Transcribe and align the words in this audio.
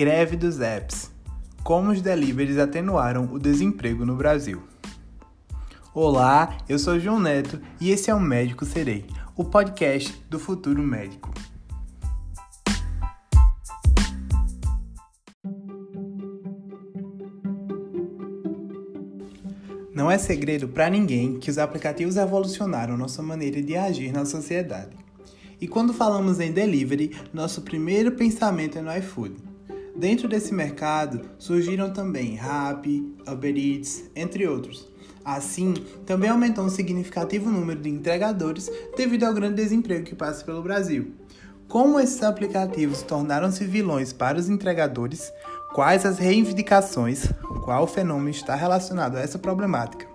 Greve 0.00 0.34
dos 0.34 0.60
apps. 0.60 1.10
Como 1.62 1.90
os 1.90 2.00
deliveries 2.00 2.56
atenuaram 2.56 3.28
o 3.34 3.38
desemprego 3.38 4.06
no 4.06 4.16
Brasil. 4.16 4.62
Olá, 5.92 6.56
eu 6.66 6.78
sou 6.78 6.98
João 6.98 7.20
Neto 7.20 7.60
e 7.78 7.90
esse 7.90 8.10
é 8.10 8.14
o 8.14 8.18
Médico 8.18 8.64
Serei, 8.64 9.04
o 9.36 9.44
podcast 9.44 10.24
do 10.30 10.38
futuro 10.38 10.82
médico. 10.82 11.30
Não 19.94 20.10
é 20.10 20.16
segredo 20.16 20.66
para 20.68 20.88
ninguém 20.88 21.38
que 21.38 21.50
os 21.50 21.58
aplicativos 21.58 22.16
evolucionaram 22.16 22.96
nossa 22.96 23.22
maneira 23.22 23.60
de 23.60 23.76
agir 23.76 24.14
na 24.14 24.24
sociedade. 24.24 24.96
E 25.60 25.68
quando 25.68 25.92
falamos 25.92 26.40
em 26.40 26.52
delivery, 26.52 27.14
nosso 27.34 27.60
primeiro 27.60 28.12
pensamento 28.12 28.78
é 28.78 28.80
no 28.80 28.96
iFood. 28.96 29.49
Dentro 29.94 30.28
desse 30.28 30.54
mercado 30.54 31.20
surgiram 31.38 31.92
também 31.92 32.34
Rappi, 32.34 33.14
Uber 33.26 33.56
Eats, 33.56 34.04
entre 34.14 34.46
outros. 34.46 34.88
Assim, 35.24 35.74
também 36.06 36.30
aumentou 36.30 36.64
um 36.64 36.70
significativo 36.70 37.50
número 37.50 37.80
de 37.80 37.90
entregadores 37.90 38.70
devido 38.96 39.24
ao 39.24 39.34
grande 39.34 39.56
desemprego 39.56 40.04
que 40.04 40.14
passa 40.14 40.44
pelo 40.44 40.62
Brasil. 40.62 41.12
Como 41.68 42.00
esses 42.00 42.22
aplicativos 42.22 43.02
tornaram-se 43.02 43.64
vilões 43.64 44.12
para 44.12 44.38
os 44.38 44.48
entregadores, 44.48 45.32
quais 45.72 46.04
as 46.04 46.18
reivindicações, 46.18 47.26
qual 47.64 47.86
fenômeno 47.86 48.30
está 48.30 48.54
relacionado 48.54 49.16
a 49.16 49.20
essa 49.20 49.38
problemática? 49.38 50.06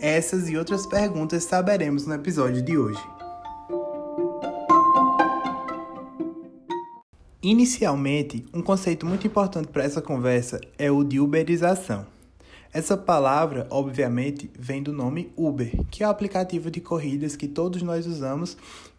Essas 0.00 0.48
e 0.48 0.56
outras 0.56 0.86
perguntas 0.86 1.44
saberemos 1.44 2.06
no 2.06 2.14
episódio 2.14 2.62
de 2.62 2.78
hoje. 2.78 3.15
Inicialmente, 7.48 8.44
um 8.52 8.60
conceito 8.60 9.06
muito 9.06 9.24
importante 9.24 9.68
para 9.68 9.84
essa 9.84 10.02
conversa 10.02 10.60
é 10.76 10.90
o 10.90 11.04
de 11.04 11.20
uberização. 11.20 12.04
Essa 12.72 12.96
palavra, 12.96 13.68
obviamente, 13.70 14.50
vem 14.58 14.82
do 14.82 14.92
nome 14.92 15.32
Uber, 15.36 15.70
que 15.88 16.02
é 16.02 16.08
o 16.08 16.10
aplicativo 16.10 16.72
de 16.72 16.80
corridas 16.80 17.36
que 17.36 17.46
todos 17.46 17.82
nós 17.82 18.04
usamos 18.04 18.56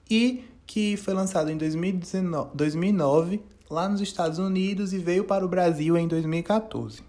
e 0.10 0.46
que 0.66 0.96
foi 0.96 1.14
lançado 1.14 1.52
em 1.52 1.58
2019, 1.58 2.52
2009 2.54 3.42
lá 3.70 3.90
nos 3.90 4.00
Estados 4.00 4.40
Unidos 4.40 4.94
e 4.94 4.98
veio 4.98 5.26
para 5.26 5.44
o 5.44 5.50
Brasil 5.50 5.98
em 5.98 6.08
2014. 6.08 7.02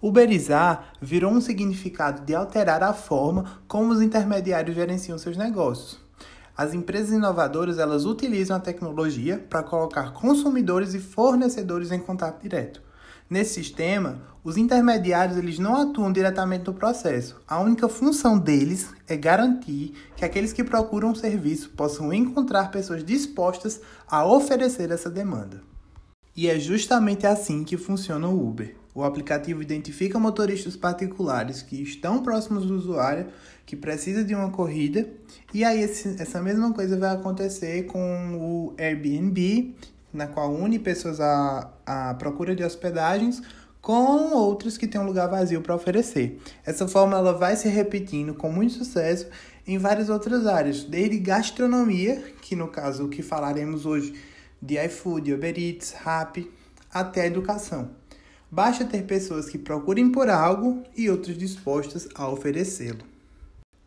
Uberizar 0.00 0.92
virou 1.02 1.32
um 1.32 1.40
significado 1.40 2.24
de 2.24 2.32
alterar 2.32 2.84
a 2.84 2.94
forma 2.94 3.60
como 3.66 3.92
os 3.92 4.00
intermediários 4.00 4.76
gerenciam 4.76 5.18
seus 5.18 5.36
negócios. 5.36 5.98
As 6.60 6.74
empresas 6.74 7.12
inovadoras 7.12 7.78
elas 7.78 8.04
utilizam 8.04 8.54
a 8.54 8.60
tecnologia 8.60 9.42
para 9.48 9.62
colocar 9.62 10.12
consumidores 10.12 10.92
e 10.92 11.00
fornecedores 11.00 11.90
em 11.90 11.98
contato 11.98 12.42
direto. 12.42 12.82
Nesse 13.30 13.54
sistema, 13.54 14.20
os 14.44 14.58
intermediários 14.58 15.38
eles 15.38 15.58
não 15.58 15.74
atuam 15.74 16.12
diretamente 16.12 16.66
no 16.66 16.74
processo. 16.74 17.40
A 17.48 17.58
única 17.58 17.88
função 17.88 18.38
deles 18.38 18.92
é 19.08 19.16
garantir 19.16 19.94
que 20.14 20.22
aqueles 20.22 20.52
que 20.52 20.62
procuram 20.62 21.12
um 21.12 21.14
serviço 21.14 21.70
possam 21.70 22.12
encontrar 22.12 22.70
pessoas 22.70 23.02
dispostas 23.02 23.80
a 24.06 24.26
oferecer 24.26 24.90
essa 24.90 25.08
demanda. 25.08 25.62
E 26.36 26.46
é 26.46 26.58
justamente 26.58 27.26
assim 27.26 27.64
que 27.64 27.78
funciona 27.78 28.28
o 28.28 28.48
Uber. 28.48 28.79
O 28.94 29.04
aplicativo 29.04 29.62
identifica 29.62 30.18
motoristas 30.18 30.76
particulares 30.76 31.62
que 31.62 31.80
estão 31.80 32.22
próximos 32.22 32.66
do 32.66 32.74
usuário, 32.74 33.28
que 33.64 33.76
precisa 33.76 34.24
de 34.24 34.34
uma 34.34 34.50
corrida, 34.50 35.08
e 35.54 35.64
aí 35.64 35.80
esse, 35.80 36.20
essa 36.20 36.42
mesma 36.42 36.72
coisa 36.72 36.98
vai 36.98 37.14
acontecer 37.14 37.86
com 37.86 38.36
o 38.36 38.74
Airbnb, 38.76 39.76
na 40.12 40.26
qual 40.26 40.52
une 40.52 40.78
pessoas 40.78 41.20
à, 41.20 41.72
à 41.86 42.14
procura 42.14 42.54
de 42.54 42.64
hospedagens 42.64 43.40
com 43.80 44.34
outros 44.34 44.76
que 44.76 44.86
têm 44.86 45.00
um 45.00 45.06
lugar 45.06 45.28
vazio 45.28 45.62
para 45.62 45.74
oferecer. 45.74 46.38
Essa 46.64 46.86
forma 46.86 47.16
ela 47.16 47.32
vai 47.32 47.56
se 47.56 47.68
repetindo 47.68 48.34
com 48.34 48.50
muito 48.50 48.74
sucesso 48.74 49.28
em 49.66 49.78
várias 49.78 50.08
outras 50.08 50.46
áreas, 50.46 50.82
desde 50.84 51.18
gastronomia, 51.18 52.22
que 52.42 52.56
no 52.56 52.68
caso 52.68 53.04
o 53.04 53.08
que 53.08 53.22
falaremos 53.22 53.86
hoje 53.86 54.14
de 54.60 54.84
iFood, 54.84 55.32
Uber 55.32 55.56
Eats, 55.56 55.92
Rappi, 55.92 56.50
até 56.92 57.26
educação. 57.26 57.99
Basta 58.52 58.84
ter 58.84 59.04
pessoas 59.04 59.48
que 59.48 59.56
procurem 59.56 60.10
por 60.10 60.28
algo 60.28 60.82
e 60.96 61.08
outras 61.08 61.38
dispostas 61.38 62.08
a 62.16 62.28
oferecê-lo. 62.28 63.04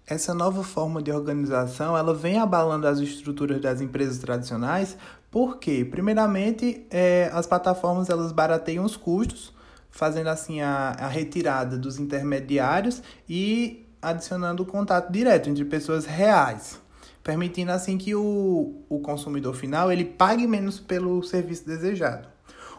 Essa 0.07 0.33
nova 0.33 0.63
forma 0.63 1.01
de 1.01 1.11
organização 1.11 1.97
ela 1.97 2.13
vem 2.13 2.39
abalando 2.39 2.87
as 2.87 2.99
estruturas 2.99 3.59
das 3.61 3.81
empresas 3.81 4.19
tradicionais, 4.19 4.95
porque, 5.29 5.83
primeiramente, 5.83 6.85
é, 6.89 7.29
as 7.33 7.45
plataformas 7.45 8.09
elas 8.09 8.31
barateiam 8.31 8.85
os 8.85 8.95
custos, 8.95 9.53
fazendo 9.89 10.27
assim 10.27 10.61
a, 10.61 10.95
a 10.97 11.07
retirada 11.07 11.77
dos 11.77 11.99
intermediários 11.99 13.03
e 13.27 13.85
adicionando 14.01 14.63
o 14.63 14.65
contato 14.65 15.11
direto 15.11 15.49
entre 15.49 15.65
pessoas 15.65 16.05
reais, 16.05 16.79
permitindo 17.21 17.71
assim 17.71 17.97
que 17.97 18.15
o, 18.15 18.75
o 18.87 18.99
consumidor 18.99 19.55
final 19.55 19.91
ele 19.91 20.05
pague 20.05 20.47
menos 20.47 20.79
pelo 20.79 21.21
serviço 21.21 21.65
desejado. 21.65 22.32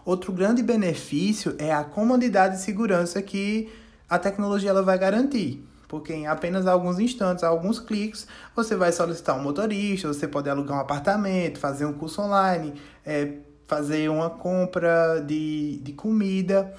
Outro 0.04 0.32
grande 0.32 0.62
benefício 0.62 1.54
é 1.58 1.72
a 1.72 1.82
comodidade 1.82 2.56
e 2.56 2.58
segurança 2.58 3.22
que 3.22 3.72
a 4.08 4.18
tecnologia 4.18 4.70
ela 4.70 4.82
vai 4.82 4.98
garantir. 4.98 5.64
Porque 5.88 6.12
em 6.12 6.26
apenas 6.26 6.66
alguns 6.66 6.98
instantes, 6.98 7.44
alguns 7.44 7.78
cliques, 7.78 8.26
você 8.54 8.76
vai 8.76 8.92
solicitar 8.92 9.38
um 9.38 9.42
motorista, 9.42 10.08
você 10.08 10.26
pode 10.26 10.50
alugar 10.50 10.76
um 10.76 10.80
apartamento, 10.80 11.58
fazer 11.58 11.86
um 11.86 11.92
curso 11.92 12.20
online, 12.20 12.74
é, 13.04 13.34
fazer 13.66 14.10
uma 14.10 14.28
compra 14.28 15.20
de, 15.20 15.78
de 15.78 15.92
comida. 15.92 16.74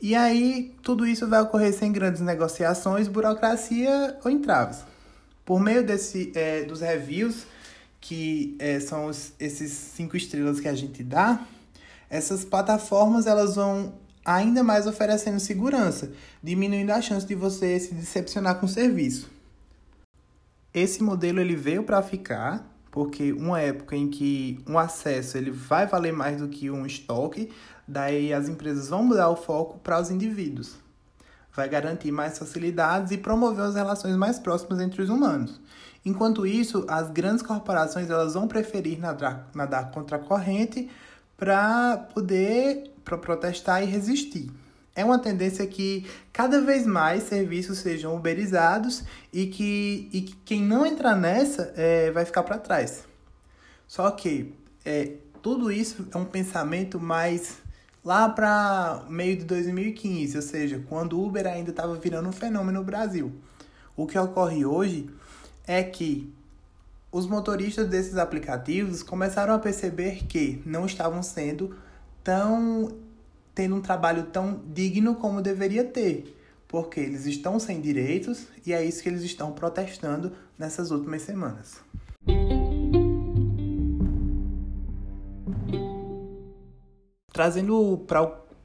E 0.00 0.14
aí, 0.14 0.74
tudo 0.82 1.06
isso 1.06 1.26
vai 1.26 1.40
ocorrer 1.40 1.72
sem 1.72 1.90
grandes 1.90 2.20
negociações, 2.20 3.08
burocracia 3.08 4.18
ou 4.24 4.30
entraves. 4.30 4.80
Por 5.44 5.60
meio 5.60 5.86
desse, 5.86 6.32
é, 6.34 6.64
dos 6.64 6.80
reviews, 6.80 7.46
que 8.00 8.56
é, 8.58 8.80
são 8.80 9.06
os, 9.06 9.32
esses 9.40 9.72
cinco 9.72 10.16
estrelas 10.16 10.60
que 10.60 10.68
a 10.68 10.74
gente 10.74 11.02
dá, 11.02 11.40
essas 12.08 12.44
plataformas 12.44 13.26
elas 13.26 13.56
vão 13.56 13.94
ainda 14.24 14.62
mais 14.62 14.86
oferecendo 14.86 15.38
segurança, 15.38 16.10
diminuindo 16.42 16.90
a 16.90 17.00
chance 17.00 17.24
de 17.24 17.34
você 17.34 17.78
se 17.78 17.94
decepcionar 17.94 18.58
com 18.58 18.66
o 18.66 18.68
serviço. 18.68 19.30
Esse 20.74 21.02
modelo 21.02 21.40
ele 21.40 21.54
veio 21.54 21.84
para 21.84 22.02
ficar, 22.02 22.68
porque 22.90 23.32
uma 23.32 23.60
época 23.60 23.96
em 23.96 24.08
que 24.08 24.58
um 24.66 24.78
acesso 24.78 25.38
ele 25.38 25.50
vai 25.50 25.86
valer 25.86 26.12
mais 26.12 26.40
do 26.40 26.48
que 26.48 26.70
um 26.70 26.84
estoque, 26.84 27.50
daí 27.86 28.32
as 28.32 28.48
empresas 28.48 28.88
vão 28.88 29.04
mudar 29.04 29.28
o 29.30 29.36
foco 29.36 29.78
para 29.78 30.00
os 30.00 30.10
indivíduos. 30.10 30.76
Vai 31.54 31.68
garantir 31.68 32.10
mais 32.10 32.38
facilidades 32.38 33.12
e 33.12 33.16
promover 33.16 33.64
as 33.64 33.74
relações 33.74 34.16
mais 34.16 34.38
próximas 34.38 34.80
entre 34.80 35.00
os 35.00 35.08
humanos. 35.08 35.58
Enquanto 36.04 36.46
isso, 36.46 36.84
as 36.88 37.10
grandes 37.10 37.42
corporações 37.42 38.10
elas 38.10 38.34
vão 38.34 38.46
preferir 38.46 38.98
nadar, 38.98 39.48
nadar 39.54 39.90
contra 39.90 40.16
a 40.16 40.20
corrente 40.20 40.90
para 41.36 41.96
poder 42.14 42.90
pra 43.04 43.16
protestar 43.16 43.82
e 43.82 43.86
resistir. 43.86 44.50
É 44.94 45.04
uma 45.04 45.18
tendência 45.18 45.66
que 45.66 46.06
cada 46.32 46.60
vez 46.60 46.86
mais 46.86 47.24
serviços 47.24 47.78
sejam 47.78 48.16
uberizados 48.16 49.04
e 49.32 49.46
que, 49.46 50.08
e 50.12 50.22
que 50.22 50.36
quem 50.44 50.62
não 50.62 50.86
entrar 50.86 51.14
nessa 51.14 51.72
é, 51.76 52.10
vai 52.10 52.24
ficar 52.24 52.42
para 52.42 52.58
trás. 52.58 53.04
Só 53.86 54.10
que 54.10 54.54
é, 54.84 55.12
tudo 55.42 55.70
isso 55.70 56.08
é 56.12 56.16
um 56.16 56.24
pensamento 56.24 56.98
mais 56.98 57.58
lá 58.02 58.28
para 58.28 59.04
meio 59.08 59.36
de 59.36 59.44
2015, 59.44 60.36
ou 60.36 60.42
seja, 60.42 60.82
quando 60.88 61.18
o 61.18 61.26
Uber 61.26 61.46
ainda 61.46 61.70
estava 61.70 61.94
virando 61.96 62.28
um 62.28 62.32
fenômeno 62.32 62.78
no 62.78 62.84
Brasil. 62.84 63.32
O 63.96 64.06
que 64.06 64.18
ocorre 64.18 64.64
hoje 64.64 65.10
é 65.66 65.82
que 65.82 66.32
os 67.16 67.26
motoristas 67.26 67.88
desses 67.88 68.18
aplicativos 68.18 69.02
começaram 69.02 69.54
a 69.54 69.58
perceber 69.58 70.26
que 70.26 70.60
não 70.66 70.84
estavam 70.84 71.22
sendo 71.22 71.74
tão 72.22 72.90
tendo 73.54 73.74
um 73.74 73.80
trabalho 73.80 74.24
tão 74.24 74.60
digno 74.66 75.14
como 75.14 75.40
deveria 75.40 75.82
ter, 75.82 76.36
porque 76.68 77.00
eles 77.00 77.24
estão 77.24 77.58
sem 77.58 77.80
direitos 77.80 78.48
e 78.66 78.74
é 78.74 78.84
isso 78.84 79.02
que 79.02 79.08
eles 79.08 79.22
estão 79.22 79.50
protestando 79.52 80.30
nessas 80.58 80.90
últimas 80.90 81.22
semanas. 81.22 81.80
Trazendo 87.32 88.04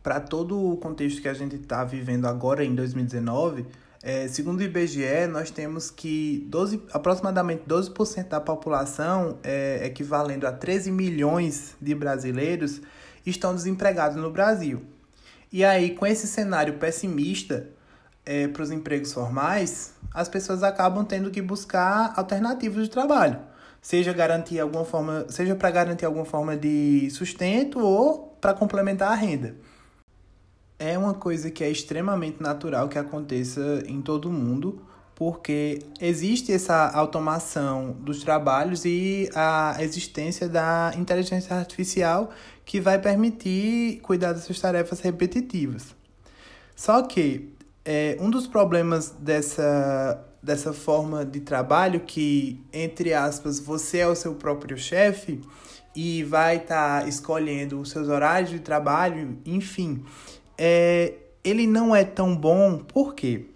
para 0.04 0.20
todo 0.20 0.74
o 0.74 0.76
contexto 0.76 1.22
que 1.22 1.30
a 1.30 1.34
gente 1.34 1.56
está 1.56 1.86
vivendo 1.86 2.26
agora 2.26 2.66
em 2.66 2.76
2019, 2.76 3.66
é, 4.04 4.28
segundo 4.28 4.62
o 4.62 4.64
IBGE, 4.64 5.28
nós 5.30 5.52
temos 5.52 5.92
que 5.92 6.44
12, 6.50 6.82
aproximadamente 6.92 7.64
12% 7.68 8.30
da 8.30 8.42
população, 8.42 9.38
é, 9.44 9.86
equivalendo 9.86 10.48
a 10.48 10.52
13 10.52 10.92
milhões 10.92 11.76
de 11.80 11.94
brasileiros, 11.94 12.82
estão 13.24 13.54
desempregados 13.54 14.18
no 14.18 14.32
Brasil. 14.32 14.82
E 15.52 15.64
aí, 15.64 15.92
com 15.92 16.08
esse 16.08 16.28
cenário 16.28 16.80
pessimista 16.80 17.70
é, 18.26 18.48
para 18.48 18.64
os 18.64 18.72
empregos 18.72 19.14
formais, 19.14 19.94
as 20.14 20.28
pessoas 20.28 20.64
acabam 20.64 21.06
tendo 21.06 21.30
que 21.30 21.42
buscar 21.42 22.14
alternativas 22.16 22.86
de 22.86 22.90
trabalho, 22.90 23.40
seja 23.82 24.12
garantir 24.14 24.60
alguma 24.60 24.84
forma, 24.84 25.28
seja 25.30 25.56
para 25.56 25.70
garantir 25.70 26.06
alguma 26.06 26.26
forma 26.26 26.58
de 26.58 27.08
sustento 27.12 27.80
ou 27.80 28.36
para 28.42 28.54
complementar 28.54 29.12
a 29.12 29.16
renda. 29.16 29.56
É 30.82 30.98
uma 30.98 31.14
coisa 31.14 31.52
que 31.52 31.64
é 31.64 31.70
extremamente 31.70 32.42
natural 32.42 32.90
que 32.90 32.98
aconteça 32.98 33.84
em 33.86 34.02
todo 34.02 34.32
mundo, 34.32 34.82
porque 35.14 35.78
existe 36.00 36.52
essa 36.52 36.90
automação 36.90 37.96
dos 38.00 38.24
trabalhos 38.24 38.84
e 38.84 39.30
a 39.36 39.78
existência 39.80 40.50
da 40.50 40.92
inteligência 40.98 41.56
artificial 41.56 42.32
que 42.66 42.82
vai 42.82 42.98
permitir 42.98 44.00
cuidar 44.02 44.34
dessas 44.34 44.60
tarefas 44.60 45.02
repetitivas. 45.02 45.96
Só 46.76 47.04
que 47.04 47.54
é, 47.86 48.18
um 48.20 48.32
dos 48.32 48.48
problemas 48.48 49.12
dessa, 49.12 50.26
dessa 50.42 50.74
forma 50.74 51.24
de 51.24 51.42
trabalho, 51.42 52.00
que, 52.00 52.60
entre 52.74 53.14
aspas, 53.14 53.60
você 53.60 54.00
é 54.00 54.08
o 54.08 54.16
seu 54.16 54.34
próprio 54.34 54.76
chefe 54.80 55.42
e 55.96 56.24
vai 56.24 56.58
estar 56.58 57.02
tá 57.02 57.08
escolhendo 57.08 57.80
os 57.80 57.92
seus 57.92 58.08
horários 58.08 58.50
de 58.50 58.60
trabalho, 58.60 59.38
enfim, 59.46 60.04
é, 60.64 61.16
ele 61.44 61.66
não 61.66 61.96
é 61.96 62.04
tão 62.04 62.36
bom, 62.36 62.78
por 62.78 63.16
quê? 63.16 63.48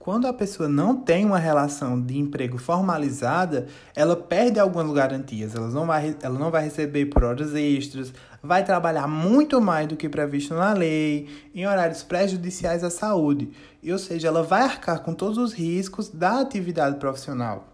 Quando 0.00 0.26
a 0.26 0.32
pessoa 0.32 0.68
não 0.68 0.96
tem 0.96 1.24
uma 1.24 1.38
relação 1.38 1.98
de 1.98 2.18
emprego 2.18 2.58
formalizada, 2.58 3.68
ela 3.94 4.16
perde 4.16 4.58
algumas 4.58 4.92
garantias. 4.92 5.54
Ela 5.54 5.68
não 5.68 5.86
vai, 5.86 6.16
ela 6.20 6.36
não 6.36 6.50
vai 6.50 6.64
receber 6.64 7.06
por 7.06 7.22
horas 7.22 7.54
extras, 7.54 8.12
vai 8.42 8.64
trabalhar 8.64 9.06
muito 9.06 9.60
mais 9.60 9.86
do 9.86 9.96
que 9.96 10.08
previsto 10.08 10.54
na 10.54 10.72
lei, 10.72 11.28
em 11.54 11.68
horários 11.68 12.02
prejudiciais 12.02 12.82
à 12.82 12.90
saúde. 12.90 13.50
E, 13.80 13.92
ou 13.92 13.98
seja, 13.98 14.26
ela 14.26 14.42
vai 14.42 14.62
arcar 14.62 15.02
com 15.02 15.14
todos 15.14 15.38
os 15.38 15.52
riscos 15.52 16.08
da 16.08 16.40
atividade 16.40 16.96
profissional. 16.96 17.68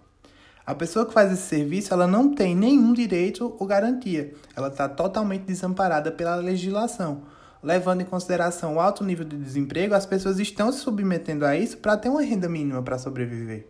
A 0.67 0.75
pessoa 0.75 1.07
que 1.07 1.15
faz 1.15 1.33
esse 1.33 1.49
serviço, 1.49 1.95
ela 1.95 2.07
não 2.07 2.35
tem 2.35 2.55
nenhum 2.55 2.93
direito 2.93 3.57
ou 3.59 3.67
garantia. 3.67 4.35
Ela 4.55 4.69
está 4.69 4.87
totalmente 4.87 5.45
desamparada 5.45 6.13
pela 6.13 6.37
legislação 6.37 7.23
levando 7.63 8.01
em 8.01 8.05
consideração 8.05 8.77
o 8.77 8.81
alto 8.81 9.05
nível 9.05 9.25
de 9.25 9.37
desemprego, 9.37 9.95
as 9.95 10.07
pessoas 10.07 10.39
estão 10.39 10.73
se 10.73 10.81
submetendo 10.81 11.45
a 11.45 11.57
isso 11.57 11.79
para 11.79 11.97
ter 11.97 12.09
uma 12.09 12.23
renda 12.23 12.49
mínima 12.49 12.83
para 12.83 12.99
sobreviver. 12.99 13.67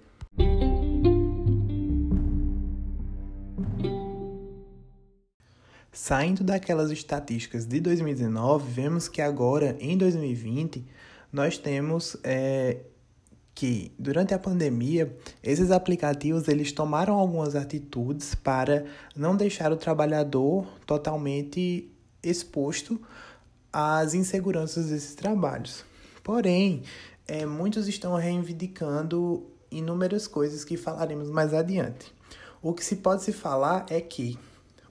Saindo 5.93 6.45
daquelas 6.45 6.91
estatísticas 6.91 7.67
de 7.67 7.81
2019, 7.81 8.73
vemos 8.73 9.09
que 9.09 9.21
agora, 9.21 9.77
em 9.81 9.99
2020, 9.99 10.87
nós 11.33 11.59
temos 11.59 12.17
é, 12.23 12.79
que, 13.55 13.93
durante 13.99 14.33
a 14.33 14.39
pandemia, 14.39 15.15
esses 15.43 15.71
aplicativos 15.71 16.49
eles 16.49 16.73
tomaram 16.73 17.15
algumas 17.15 17.55
atitudes 17.55 18.35
para 18.35 18.87
não 19.15 19.37
deixar 19.37 19.73
o 19.73 19.77
trabalhador 19.77 20.67
totalmente 20.87 21.91
exposto 22.23 23.01
as 23.73 24.15
inseguranças 24.15 24.89
desses 24.89 25.15
trabalhos. 25.15 25.85
Porém, 26.23 26.83
é, 27.27 27.47
muitos 27.47 27.89
estão 27.89 28.15
reivindicando 28.15 29.47
inúmeras 29.71 30.27
coisas 30.27 30.65
que 30.65 30.77
falaremos 30.77 31.31
mais 31.31 31.55
adiante. 31.55 32.13
O 32.63 32.73
que 32.73 32.85
se 32.85 32.97
pode 32.97 33.23
se 33.23 33.33
falar 33.33 33.87
é 33.89 34.01
que 34.01 34.39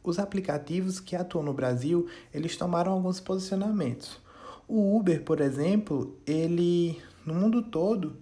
os 0.03 0.17
aplicativos 0.17 0.99
que 0.99 1.15
atuam 1.15 1.43
no 1.43 1.53
Brasil, 1.53 2.07
eles 2.33 2.55
tomaram 2.55 2.93
alguns 2.93 3.19
posicionamentos. 3.19 4.19
O 4.67 4.97
Uber, 4.97 5.23
por 5.23 5.41
exemplo, 5.41 6.17
ele 6.25 7.01
no 7.25 7.33
mundo 7.33 7.61
todo, 7.61 8.17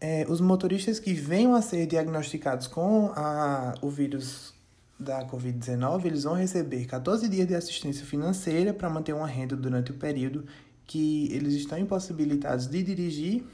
é, 0.00 0.24
os 0.28 0.40
motoristas 0.40 1.00
que 1.00 1.12
venham 1.12 1.54
a 1.54 1.62
ser 1.62 1.86
diagnosticados 1.86 2.66
com 2.66 3.12
a, 3.16 3.74
o 3.82 3.90
vírus 3.90 4.54
da 4.98 5.24
Covid-19, 5.26 6.06
eles 6.06 6.24
vão 6.24 6.34
receber 6.34 6.84
14 6.86 7.28
dias 7.28 7.46
de 7.46 7.54
assistência 7.54 8.04
financeira 8.04 8.74
para 8.74 8.90
manter 8.90 9.12
uma 9.12 9.26
renda 9.26 9.54
durante 9.54 9.92
o 9.92 9.94
período 9.94 10.44
que 10.86 11.28
eles 11.32 11.54
estão 11.54 11.78
impossibilitados 11.78 12.66
de 12.66 12.82
dirigir 12.82 13.44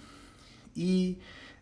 e 0.75 1.19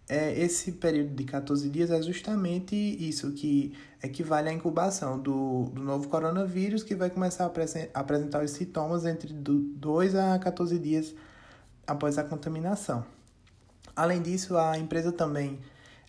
é, 0.08 0.38
esse 0.40 0.72
período 0.72 1.14
de 1.14 1.24
14 1.24 1.68
dias 1.68 1.90
é 1.90 2.00
justamente 2.02 2.76
isso 2.76 3.32
que 3.32 3.72
equivale 4.02 4.48
à 4.48 4.52
incubação 4.52 5.18
do, 5.18 5.64
do 5.72 5.82
novo 5.82 6.08
coronavírus 6.08 6.82
que 6.82 6.94
vai 6.94 7.08
começar 7.08 7.44
a 7.44 8.00
apresentar 8.00 8.44
os 8.44 8.50
sintomas 8.50 9.04
entre 9.06 9.32
2 9.32 10.14
a 10.14 10.38
14 10.38 10.78
dias 10.78 11.14
após 11.86 12.18
a 12.18 12.24
contaminação. 12.24 13.04
Além 13.94 14.22
disso, 14.22 14.56
a 14.56 14.78
empresa 14.78 15.12
também 15.12 15.58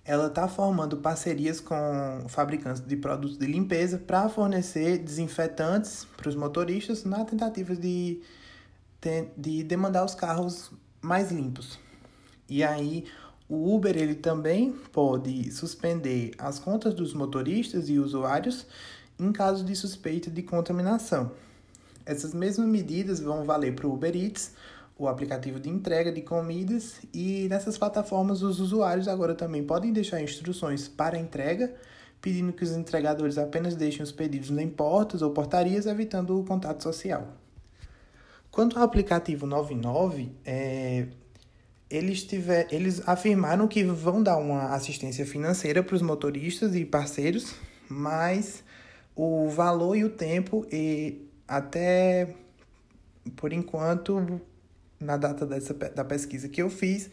ela 0.05 0.27
está 0.27 0.47
formando 0.47 0.97
parcerias 0.97 1.59
com 1.61 2.25
fabricantes 2.27 2.81
de 2.81 2.97
produtos 2.97 3.37
de 3.37 3.45
limpeza 3.45 3.97
para 3.97 4.27
fornecer 4.27 4.97
desinfetantes 4.97 6.05
para 6.17 6.27
os 6.27 6.35
motoristas 6.35 7.05
na 7.05 7.23
tentativa 7.23 7.73
de, 7.75 8.21
de 9.37 9.63
demandar 9.63 10.03
os 10.03 10.13
carros 10.13 10.71
mais 11.01 11.31
limpos. 11.31 11.79
E 12.49 12.63
aí 12.63 13.05
o 13.47 13.73
Uber 13.73 13.95
ele 13.95 14.15
também 14.15 14.73
pode 14.91 15.51
suspender 15.51 16.31
as 16.37 16.59
contas 16.59 16.93
dos 16.93 17.13
motoristas 17.13 17.87
e 17.87 17.97
usuários 17.97 18.65
em 19.17 19.31
caso 19.31 19.63
de 19.63 19.75
suspeita 19.75 20.29
de 20.29 20.43
contaminação. 20.43 21.31
Essas 22.05 22.33
mesmas 22.33 22.67
medidas 22.67 23.21
vão 23.21 23.45
valer 23.45 23.73
para 23.73 23.87
o 23.87 23.93
Uber 23.93 24.13
Eats, 24.13 24.53
o 25.03 25.07
aplicativo 25.07 25.59
de 25.59 25.69
entrega 25.69 26.11
de 26.11 26.21
comidas 26.21 27.01
e 27.13 27.47
nessas 27.49 27.77
plataformas 27.77 28.41
os 28.41 28.59
usuários 28.59 29.07
agora 29.07 29.35
também 29.35 29.63
podem 29.63 29.91
deixar 29.91 30.21
instruções 30.21 30.87
para 30.87 31.17
entrega, 31.17 31.73
pedindo 32.21 32.53
que 32.53 32.63
os 32.63 32.71
entregadores 32.71 33.37
apenas 33.37 33.75
deixem 33.75 34.01
os 34.01 34.11
pedidos 34.11 34.49
em 34.51 34.69
portas 34.69 35.21
ou 35.21 35.31
portarias, 35.31 35.85
evitando 35.85 36.39
o 36.39 36.45
contato 36.45 36.81
social. 36.81 37.27
Quanto 38.49 38.77
ao 38.77 38.85
aplicativo 38.85 39.45
99, 39.45 40.31
é, 40.45 41.07
eles, 41.89 42.23
tiver, 42.23 42.67
eles 42.71 43.01
afirmaram 43.05 43.67
que 43.67 43.83
vão 43.83 44.23
dar 44.23 44.37
uma 44.37 44.73
assistência 44.73 45.25
financeira 45.25 45.83
para 45.83 45.95
os 45.95 46.01
motoristas 46.01 46.75
e 46.75 46.85
parceiros, 46.85 47.53
mas 47.89 48.63
o 49.15 49.49
valor 49.49 49.97
e 49.97 50.03
o 50.05 50.09
tempo 50.09 50.65
e 50.71 51.27
até 51.47 52.35
por 53.35 53.51
enquanto 53.51 54.41
na 55.03 55.17
data 55.17 55.45
dessa, 55.45 55.73
da 55.73 56.03
pesquisa 56.03 56.49
que 56.49 56.61
eu 56.61 56.69
fiz, 56.69 57.09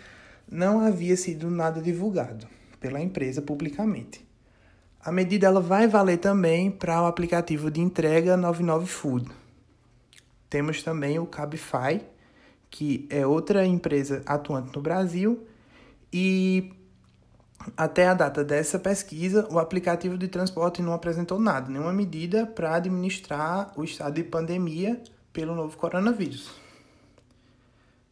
não 0.51 0.81
havia 0.81 1.17
sido 1.17 1.51
nada 1.51 1.81
divulgado 1.81 2.47
pela 2.81 3.01
empresa 3.01 3.43
publicamente. 3.43 4.27
A 5.03 5.13
medida 5.13 5.47
ela 5.47 5.61
vai 5.61 5.87
valer 5.87 6.19
também 6.19 6.71
para 6.71 7.03
o 7.03 7.07
aplicativo 7.07 7.71
de 7.71 7.81
entrega 7.81 8.37
99 8.37 8.87
Food. 8.87 9.31
Temos 10.49 10.83
também 10.83 11.19
o 11.19 11.27
Cabify, 11.27 12.03
que 12.69 13.07
é 13.11 13.27
outra 13.27 13.65
empresa 13.65 14.23
atuante 14.27 14.75
no 14.75 14.83
Brasil, 14.83 15.47
e 16.13 16.73
até 17.77 18.09
a 18.09 18.15
data 18.15 18.43
dessa 18.43 18.79
pesquisa, 18.79 19.47
o 19.51 19.59
aplicativo 19.59 20.19
de 20.19 20.29
transporte 20.29 20.83
não 20.83 20.93
apresentou 20.93 21.39
nada, 21.39 21.71
nenhuma 21.71 21.93
medida 21.93 22.47
para 22.47 22.75
administrar 22.75 23.73
o 23.77 23.85
estado 23.85 24.15
de 24.15 24.25
pandemia 24.25 25.01
pelo 25.33 25.55
novo 25.55 25.77
coronavírus 25.77 26.51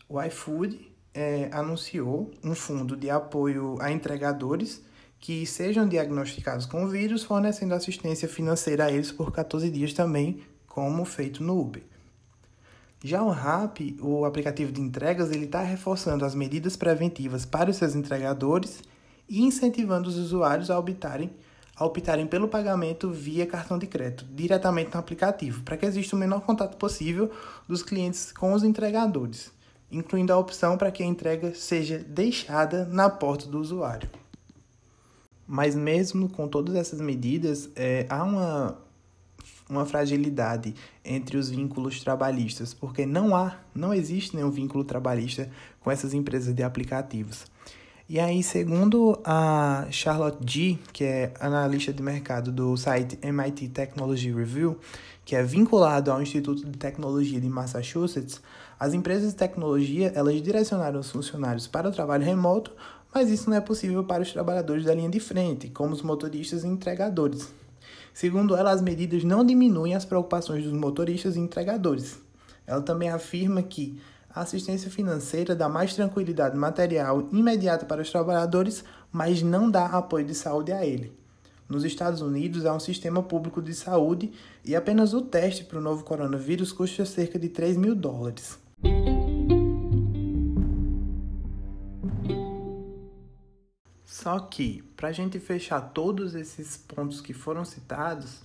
o 0.09 0.23
iFood 0.23 0.91
é, 1.12 1.50
anunciou 1.53 2.31
um 2.43 2.55
fundo 2.55 2.97
de 2.97 3.11
apoio 3.11 3.77
a 3.81 3.93
entregadores 3.93 4.83
que 5.21 5.45
sejam 5.45 5.87
diagnosticados 5.87 6.65
com 6.65 6.85
o 6.85 6.88
vírus, 6.88 7.25
fornecendo 7.25 7.75
assistência 7.75 8.29
financeira 8.29 8.85
a 8.87 8.93
eles 8.93 9.12
por 9.12 9.33
14 9.33 9.69
dias 9.71 9.93
também, 9.93 10.41
como 10.67 11.05
feito 11.05 11.43
no 11.43 11.61
Uber. 11.61 11.83
Já 13.03 13.23
o 13.23 13.31
Rap, 13.31 13.97
o 14.00 14.25
aplicativo 14.25 14.73
de 14.73 14.81
entregas, 14.81 15.31
ele 15.31 15.45
está 15.45 15.61
reforçando 15.61 16.25
as 16.25 16.35
medidas 16.35 16.77
preventivas 16.77 17.45
para 17.45 17.71
os 17.71 17.77
seus 17.77 17.95
entregadores 17.95 18.83
e 19.29 19.43
incentivando 19.43 20.09
os 20.09 20.17
usuários 20.17 20.71
a 20.71 20.79
optarem, 20.79 21.31
a 21.77 21.85
optarem 21.85 22.27
pelo 22.27 22.49
pagamento 22.49 23.11
via 23.11 23.47
cartão 23.47 23.79
de 23.79 23.87
crédito, 23.87 24.25
diretamente 24.33 24.95
no 24.95 25.00
aplicativo, 25.00 25.62
para 25.62 25.77
que 25.77 25.87
exista 25.87 26.17
o 26.17 26.19
menor 26.19 26.41
contato 26.41 26.77
possível 26.77 27.31
dos 27.69 27.83
clientes 27.83 28.33
com 28.33 28.53
os 28.53 28.65
entregadores 28.65 29.58
incluindo 29.90 30.33
a 30.33 30.38
opção 30.38 30.76
para 30.76 30.90
que 30.90 31.02
a 31.02 31.07
entrega 31.07 31.54
seja 31.54 31.99
deixada 31.99 32.85
na 32.87 33.09
porta 33.09 33.47
do 33.47 33.59
usuário. 33.59 34.09
Mas 35.47 35.75
mesmo 35.75 36.28
com 36.28 36.47
todas 36.47 36.75
essas 36.75 37.00
medidas, 37.00 37.71
é, 37.75 38.07
há 38.11 38.23
uma, 38.23 38.78
uma 39.68 39.87
fragilidade 39.87 40.75
entre 41.02 41.38
os 41.38 41.49
vínculos 41.49 42.02
trabalhistas, 42.02 42.75
porque 42.75 43.07
não 43.07 43.35
há, 43.35 43.57
não 43.75 43.95
existe 43.95 44.37
nenhum 44.37 44.50
vínculo 44.50 44.85
trabalhista 44.85 45.50
com 45.80 45.90
essas 45.90 46.12
empresas 46.12 46.54
de 46.54 46.62
aplicativos. 46.62 47.47
E 48.11 48.18
aí, 48.18 48.42
segundo 48.42 49.21
a 49.23 49.87
Charlotte 49.90 50.38
G, 50.50 50.78
que 50.95 51.04
é 51.04 51.33
analista 51.38 51.92
de 51.92 52.02
mercado 52.02 52.50
do 52.50 52.75
site 52.75 53.18
MIT 53.21 53.68
Technology 53.68 54.33
Review, 54.33 54.78
que 55.26 55.37
é 55.37 55.42
vinculado 55.42 56.11
ao 56.11 56.23
Instituto 56.23 56.64
de 56.64 56.78
Tecnologia 56.78 57.38
de 57.38 57.50
Massachusetts, 57.50 58.40
as 58.80 58.94
empresas 58.94 59.30
de 59.30 59.37
tecnologia 59.37 60.12
elas 60.14 60.40
direcionaram 60.40 61.00
os 61.00 61.11
funcionários 61.11 61.66
para 61.66 61.88
o 61.88 61.92
trabalho 61.92 62.25
remoto, 62.25 62.73
mas 63.12 63.30
isso 63.30 63.50
não 63.50 63.56
é 63.56 63.61
possível 63.61 64.04
para 64.04 64.23
os 64.23 64.32
trabalhadores 64.32 64.85
da 64.85 64.94
linha 64.94 65.08
de 65.08 65.18
frente, 65.18 65.68
como 65.68 65.92
os 65.92 66.02
motoristas 66.02 66.62
e 66.62 66.68
entregadores. 66.68 67.52
Segundo 68.14 68.56
ela, 68.56 68.70
as 68.70 68.82
medidas 68.82 69.25
não 69.25 69.44
diminuem 69.44 69.94
as 69.94 70.04
preocupações 70.04 70.64
dos 70.64 70.73
motoristas 70.73 71.37
e 71.37 71.40
entregadores. 71.40 72.18
Ela 72.66 72.82
também 72.82 73.11
afirma 73.11 73.62
que 73.62 73.99
A 74.30 74.42
assistência 74.42 74.90
financeira 74.90 75.56
dá 75.56 75.68
mais 75.68 75.94
tranquilidade 75.94 76.56
material 76.56 77.26
imediata 77.32 77.87
para 77.87 78.02
os 78.02 78.11
trabalhadores, 78.11 78.85
mas 79.11 79.42
não 79.42 79.70
dá 79.70 79.87
apoio 79.87 80.25
de 80.25 80.35
saúde 80.35 80.70
a 80.70 80.85
ele. 80.85 81.12
Nos 81.68 81.82
Estados 81.82 82.20
Unidos 82.20 82.64
há 82.64 82.73
um 82.73 82.78
sistema 82.78 83.23
público 83.23 83.61
de 83.61 83.75
saúde 83.75 84.30
e 84.64 84.76
apenas 84.76 85.12
o 85.12 85.23
teste 85.23 85.64
para 85.64 85.78
o 85.78 85.82
novo 85.82 86.04
coronavírus 86.04 86.73
custa 86.73 87.04
cerca 87.04 87.38
de 87.38 87.49
3 87.49 87.76
mil 87.76 87.94
dólares. 87.94 88.58
Só 94.04 94.40
que, 94.40 94.82
para 94.97 95.08
a 95.08 95.12
gente 95.12 95.38
fechar 95.38 95.80
todos 95.80 96.35
esses 96.35 96.76
pontos 96.76 97.20
que 97.20 97.32
foram 97.32 97.64
citados, 97.64 98.42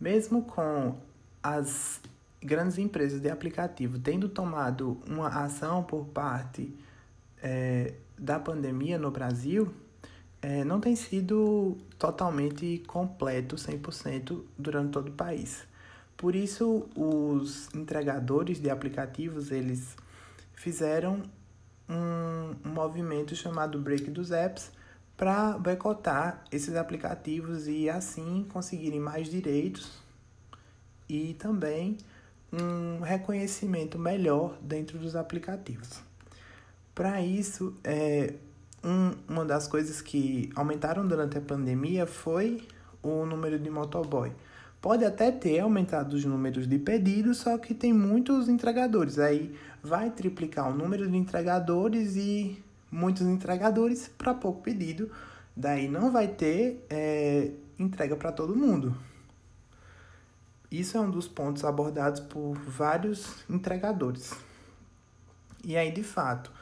mesmo 0.00 0.42
com 0.42 0.96
as 1.42 2.00
grandes 2.42 2.78
empresas 2.78 3.20
de 3.20 3.30
aplicativo 3.30 3.98
tendo 3.98 4.28
tomado 4.28 5.00
uma 5.06 5.28
ação 5.28 5.82
por 5.82 6.06
parte 6.06 6.74
é, 7.42 7.94
da 8.18 8.38
pandemia 8.38 8.98
no 8.98 9.10
Brasil, 9.10 9.72
é, 10.42 10.64
não 10.64 10.80
tem 10.80 10.94
sido 10.94 11.76
totalmente 11.98 12.82
completo, 12.86 13.56
100% 13.56 14.42
durante 14.56 14.90
todo 14.90 15.08
o 15.08 15.12
país. 15.12 15.66
Por 16.16 16.34
isso, 16.34 16.88
os 16.96 17.68
entregadores 17.74 18.60
de 18.60 18.70
aplicativos, 18.70 19.50
eles 19.50 19.96
fizeram 20.54 21.22
um, 21.88 22.54
um 22.64 22.72
movimento 22.72 23.36
chamado 23.36 23.78
Break 23.78 24.10
dos 24.10 24.30
Apps 24.30 24.70
para 25.16 25.58
boicotar 25.58 26.44
esses 26.50 26.74
aplicativos 26.74 27.68
e 27.68 27.88
assim 27.88 28.46
conseguirem 28.50 29.00
mais 29.00 29.28
direitos 29.28 29.98
e 31.08 31.34
também 31.34 31.96
um 32.52 33.00
reconhecimento 33.00 33.98
melhor 33.98 34.56
dentro 34.60 34.98
dos 34.98 35.16
aplicativos. 35.16 36.00
Para 36.94 37.20
isso, 37.20 37.76
é, 37.84 38.34
um, 38.82 39.12
uma 39.28 39.44
das 39.44 39.66
coisas 39.68 40.00
que 40.00 40.50
aumentaram 40.54 41.06
durante 41.06 41.36
a 41.36 41.40
pandemia 41.40 42.06
foi 42.06 42.66
o 43.02 43.26
número 43.26 43.58
de 43.58 43.68
motoboy. 43.68 44.32
Pode 44.80 45.04
até 45.04 45.32
ter 45.32 45.60
aumentado 45.60 46.14
os 46.14 46.24
números 46.24 46.68
de 46.68 46.78
pedidos, 46.78 47.38
só 47.38 47.58
que 47.58 47.74
tem 47.74 47.92
muitos 47.92 48.48
entregadores. 48.48 49.18
Aí 49.18 49.56
vai 49.82 50.10
triplicar 50.10 50.70
o 50.70 50.74
número 50.74 51.08
de 51.10 51.16
entregadores 51.16 52.16
e 52.16 52.62
muitos 52.90 53.22
entregadores 53.22 54.08
para 54.16 54.34
pouco 54.34 54.62
pedido. 54.62 55.10
Daí 55.56 55.88
não 55.88 56.10
vai 56.10 56.28
ter 56.28 56.84
é, 56.90 57.50
entrega 57.78 58.14
para 58.16 58.30
todo 58.30 58.54
mundo. 58.54 58.96
Isso 60.70 60.96
é 60.96 61.00
um 61.00 61.10
dos 61.10 61.28
pontos 61.28 61.64
abordados 61.64 62.20
por 62.20 62.54
vários 62.54 63.44
entregadores. 63.48 64.34
E 65.64 65.76
aí, 65.76 65.90
de 65.90 66.02
fato, 66.02 66.52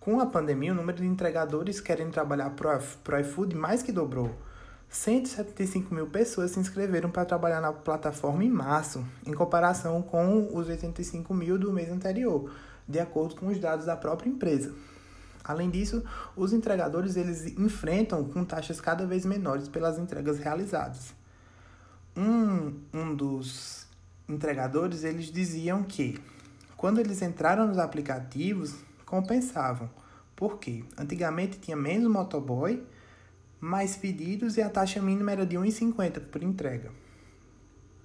com 0.00 0.20
a 0.20 0.26
pandemia, 0.26 0.72
o 0.72 0.74
número 0.74 0.98
de 0.98 1.06
entregadores 1.06 1.80
querendo 1.80 2.12
trabalhar 2.12 2.50
para 2.50 2.78
o 2.78 3.20
iFood 3.20 3.54
mais 3.54 3.82
que 3.82 3.92
dobrou. 3.92 4.34
175 4.90 5.94
mil 5.94 6.06
pessoas 6.06 6.52
se 6.52 6.60
inscreveram 6.60 7.10
para 7.10 7.24
trabalhar 7.24 7.60
na 7.60 7.72
plataforma 7.72 8.42
em 8.42 8.48
março, 8.48 9.04
em 9.26 9.34
comparação 9.34 10.00
com 10.00 10.48
os 10.56 10.68
85 10.68 11.32
mil 11.34 11.58
do 11.58 11.72
mês 11.72 11.90
anterior, 11.90 12.50
de 12.88 12.98
acordo 12.98 13.36
com 13.36 13.48
os 13.48 13.58
dados 13.58 13.84
da 13.84 13.96
própria 13.96 14.30
empresa. 14.30 14.74
Além 15.44 15.70
disso, 15.70 16.02
os 16.34 16.52
entregadores 16.52 17.16
eles 17.16 17.46
enfrentam 17.58 18.24
com 18.24 18.44
taxas 18.44 18.80
cada 18.80 19.06
vez 19.06 19.24
menores 19.24 19.68
pelas 19.68 19.98
entregas 19.98 20.38
realizadas. 20.38 21.14
Um, 22.16 22.74
um 22.92 23.14
dos 23.14 23.86
entregadores 24.28 25.04
eles 25.04 25.26
diziam 25.26 25.82
que 25.82 26.18
quando 26.76 26.98
eles 26.98 27.22
entraram 27.22 27.66
nos 27.66 27.78
aplicativos 27.78 28.74
compensavam. 29.04 29.88
Por 30.34 30.58
quê? 30.58 30.84
Antigamente 30.96 31.58
tinha 31.58 31.76
menos 31.76 32.10
motoboy 32.10 32.84
mais 33.60 33.96
pedidos 33.96 34.56
e 34.56 34.62
a 34.62 34.68
taxa 34.68 35.00
mínima 35.00 35.32
era 35.32 35.46
de 35.46 35.56
1,50 35.56 36.20
por 36.30 36.42
entrega. 36.42 36.90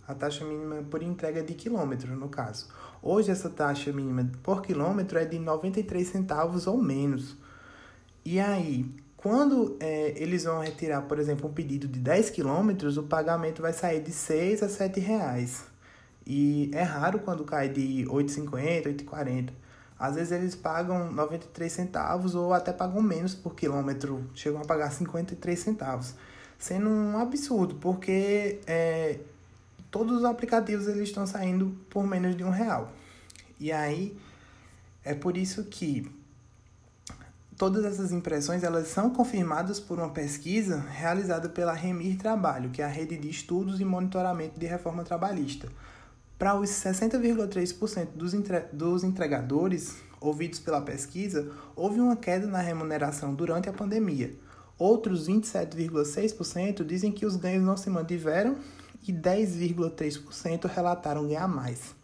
A 0.07 0.13
taxa 0.13 0.43
mínima 0.43 0.83
por 0.89 1.01
entrega 1.01 1.41
de 1.41 1.53
quilômetro, 1.53 2.15
no 2.15 2.27
caso. 2.27 2.67
Hoje, 3.01 3.31
essa 3.31 3.49
taxa 3.49 3.91
mínima 3.91 4.29
por 4.41 4.61
quilômetro 4.61 5.17
é 5.17 5.25
de 5.25 5.39
93 5.39 6.07
centavos 6.07 6.67
ou 6.67 6.77
menos. 6.77 7.37
E 8.25 8.39
aí, 8.39 8.85
quando 9.15 9.77
é, 9.79 10.13
eles 10.21 10.43
vão 10.43 10.59
retirar, 10.59 11.03
por 11.03 11.17
exemplo, 11.19 11.49
um 11.49 11.53
pedido 11.53 11.87
de 11.87 11.99
10 11.99 12.29
quilômetros, 12.31 12.97
o 12.97 13.03
pagamento 13.03 13.61
vai 13.61 13.71
sair 13.71 14.01
de 14.01 14.11
6 14.11 14.63
a 14.63 14.69
7 14.69 14.99
reais. 14.99 15.65
E 16.27 16.69
é 16.73 16.83
raro 16.83 17.19
quando 17.19 17.45
cai 17.45 17.69
de 17.69 18.05
8,50, 18.09 19.05
8,40. 19.05 19.49
Às 20.03 20.15
vezes 20.15 20.33
eles 20.33 20.53
pagam 20.53 21.13
93 21.13 21.71
centavos 21.71 22.35
ou 22.35 22.53
até 22.53 22.73
pagam 22.73 23.01
menos 23.01 23.33
por 23.33 23.55
quilômetro, 23.55 24.29
chegam 24.35 24.61
a 24.61 24.65
pagar 24.65 24.91
53 24.91 25.57
centavos, 25.57 26.13
sendo 26.59 26.89
um 26.89 27.17
absurdo, 27.17 27.75
porque 27.75 28.59
é, 28.67 29.19
todos 29.89 30.17
os 30.17 30.25
aplicativos 30.25 30.89
eles 30.89 31.03
estão 31.03 31.25
saindo 31.25 31.73
por 31.89 32.05
menos 32.05 32.35
de 32.35 32.43
um 32.43 32.49
real. 32.49 32.91
E 33.57 33.71
aí 33.71 34.17
é 35.05 35.13
por 35.13 35.37
isso 35.37 35.63
que 35.63 36.11
todas 37.57 37.85
essas 37.85 38.11
impressões 38.11 38.61
elas 38.61 38.89
são 38.89 39.09
confirmadas 39.09 39.79
por 39.79 39.99
uma 39.99 40.09
pesquisa 40.09 40.79
realizada 40.79 41.47
pela 41.47 41.71
Remir 41.71 42.17
Trabalho, 42.17 42.71
que 42.71 42.81
é 42.81 42.85
a 42.85 42.89
rede 42.89 43.15
de 43.15 43.29
estudos 43.29 43.79
e 43.79 43.85
monitoramento 43.85 44.59
de 44.59 44.65
reforma 44.65 45.05
trabalhista 45.05 45.69
para 46.43 46.59
os 46.59 46.69
60,3% 46.69 48.09
dos, 48.15 48.33
entre... 48.33 48.59
dos 48.73 49.05
entregadores 49.05 49.95
ouvidos 50.19 50.59
pela 50.59 50.81
pesquisa, 50.81 51.49
houve 51.73 52.01
uma 52.01 52.17
queda 52.17 52.45
na 52.45 52.59
remuneração 52.59 53.33
durante 53.33 53.69
a 53.69 53.73
pandemia. 53.73 54.35
Outros 54.77 55.29
27,6% 55.29 56.83
dizem 56.83 57.13
que 57.13 57.25
os 57.25 57.37
ganhos 57.37 57.63
não 57.63 57.77
se 57.77 57.89
mantiveram 57.89 58.57
e 59.07 59.13
10,3% 59.13 60.65
relataram 60.65 61.25
ganhar 61.25 61.47
mais. 61.47 61.95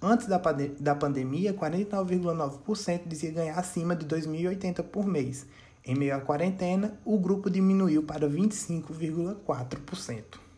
Antes 0.00 0.28
da, 0.28 0.40
da 0.78 0.94
pandemia, 0.94 1.52
49,9% 1.52 3.08
dizia 3.08 3.32
ganhar 3.32 3.58
acima 3.58 3.96
de 3.96 4.06
2.080 4.06 4.84
por 4.84 5.04
mês. 5.04 5.46
Em 5.84 5.96
meio 5.96 6.14
à 6.14 6.20
quarentena, 6.20 6.96
o 7.04 7.18
grupo 7.18 7.50
diminuiu 7.50 8.04
para 8.04 8.30
25,4%. 8.30 10.49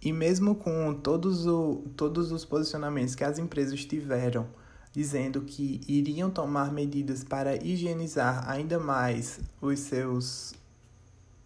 E 0.00 0.12
mesmo 0.12 0.54
com 0.54 0.94
todos, 0.94 1.46
o, 1.46 1.82
todos 1.96 2.30
os 2.30 2.44
posicionamentos 2.44 3.14
que 3.14 3.24
as 3.24 3.38
empresas 3.38 3.84
tiveram 3.84 4.46
dizendo 4.92 5.42
que 5.42 5.80
iriam 5.86 6.30
tomar 6.30 6.72
medidas 6.72 7.22
para 7.22 7.54
higienizar 7.56 8.48
ainda 8.50 8.78
mais 8.78 9.38
os 9.60 9.78
seus, 9.80 10.54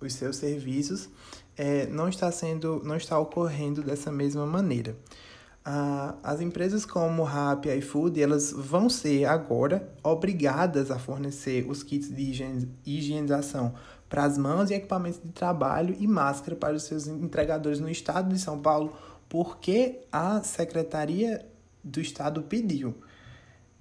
os 0.00 0.14
seus 0.14 0.36
serviços, 0.36 1.08
é, 1.56 1.86
não 1.86 2.08
está 2.08 2.30
sendo, 2.32 2.80
não 2.84 2.96
está 2.96 3.18
ocorrendo 3.18 3.82
dessa 3.82 4.10
mesma 4.10 4.46
maneira. 4.46 4.96
Ah, 5.64 6.16
as 6.24 6.40
empresas 6.40 6.84
como 6.84 7.22
Rappi 7.22 7.68
e 7.68 7.76
iFood, 7.76 8.20
elas 8.20 8.52
vão 8.52 8.88
ser 8.88 9.26
agora 9.26 9.86
obrigadas 10.02 10.90
a 10.90 10.98
fornecer 10.98 11.68
os 11.68 11.82
kits 11.82 12.08
de 12.08 12.68
higienização 12.84 13.74
para 14.12 14.24
as 14.24 14.36
mãos 14.36 14.70
e 14.70 14.74
equipamentos 14.74 15.18
de 15.24 15.32
trabalho 15.32 15.96
e 15.98 16.06
máscara 16.06 16.54
para 16.54 16.76
os 16.76 16.82
seus 16.82 17.06
entregadores 17.06 17.80
no 17.80 17.88
estado 17.88 18.28
de 18.28 18.38
São 18.38 18.60
Paulo, 18.60 18.94
porque 19.26 20.00
a 20.12 20.42
Secretaria 20.42 21.48
do 21.82 21.98
Estado 21.98 22.42
pediu. 22.42 22.88
Ou 22.88 22.94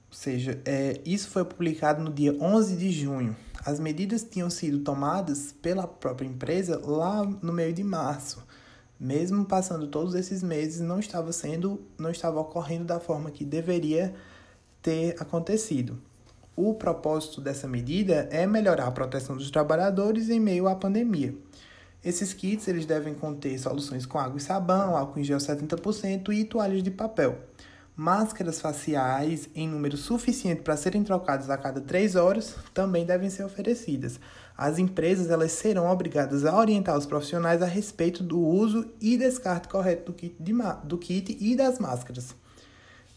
seja, 0.10 0.62
é, 0.64 1.02
isso 1.06 1.30
foi 1.30 1.44
publicado 1.44 2.02
no 2.02 2.10
dia 2.10 2.34
11 2.40 2.78
de 2.78 2.94
junho. 2.94 3.36
As 3.66 3.78
medidas 3.78 4.24
tinham 4.24 4.50
sido 4.50 4.80
tomadas 4.80 5.52
pela 5.62 5.86
própria 5.86 6.30
empresa 6.30 6.80
lá 6.82 7.26
no 7.26 7.52
meio 7.52 7.74
de 7.74 7.84
março. 7.84 8.42
Mesmo 8.98 9.44
passando 9.44 9.86
todos 9.88 10.16
esses 10.16 10.42
meses, 10.42 10.80
não 10.80 11.02
estava 11.02 11.34
sendo, 11.34 11.82
não 12.00 12.10
estava 12.10 12.40
ocorrendo 12.40 12.86
da 12.86 13.02
forma 13.02 13.32
que 13.32 13.44
deveria 13.44 14.16
ter 14.82 15.14
acontecido. 15.20 16.02
O 16.56 16.74
propósito 16.74 17.40
dessa 17.40 17.66
medida 17.66 18.28
é 18.30 18.46
melhorar 18.46 18.88
a 18.88 18.92
proteção 18.92 19.38
dos 19.38 19.50
trabalhadores 19.50 20.30
em 20.30 20.40
meio 20.40 20.68
à 20.68 20.76
pandemia. 20.76 21.34
Esses 22.04 22.34
kits 22.34 22.68
eles 22.68 22.86
devem 22.86 23.14
conter 23.14 23.58
soluções 23.58 24.06
com 24.06 24.20
água 24.20 24.38
e 24.38 24.42
sabão, 24.42 24.98
álcool 24.98 25.20
em 25.20 25.24
gel 25.24 25.38
70% 25.38 26.34
e 26.34 26.44
toalhas 26.44 26.84
de 26.84 26.92
papel. 26.92 27.38
Máscaras 27.96 28.60
faciais 28.60 29.48
em 29.56 29.68
número 29.68 29.96
suficiente 29.96 30.62
para 30.62 30.76
serem 30.76 31.04
trocadas 31.04 31.50
a 31.50 31.58
cada 31.58 31.80
3 31.80 32.16
horas 32.16 32.56
também 32.74 33.06
devem 33.06 33.30
ser 33.30 33.44
oferecidas. 33.44 34.20
As 34.58 34.78
empresas 34.78 35.30
elas 35.30 35.52
serão 35.52 35.90
obrigadas 35.90 36.44
a 36.44 36.58
orientar 36.58 36.98
os 36.98 37.06
profissionais 37.06 37.62
a 37.62 37.66
respeito 37.66 38.24
do 38.24 38.40
uso 38.40 38.90
e 39.00 39.16
descarte 39.18 39.68
correto 39.68 40.12
do 40.12 40.14
kit, 40.14 40.36
de, 40.40 40.54
do 40.84 40.98
kit 40.98 41.38
e 41.40 41.56
das 41.56 41.80
máscaras. 41.80 42.36